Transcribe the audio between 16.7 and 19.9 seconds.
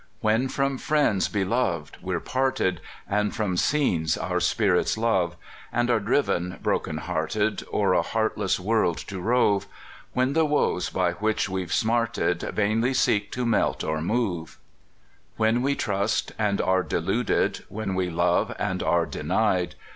deluded, When we love and are denied.